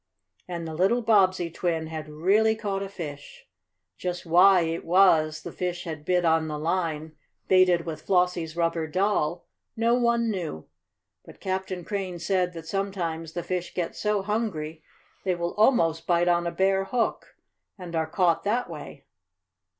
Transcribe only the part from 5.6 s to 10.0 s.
had bit on the line baited with Flossie's rubber doll, no